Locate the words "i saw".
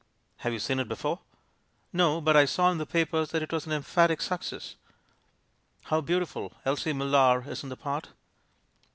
2.35-2.71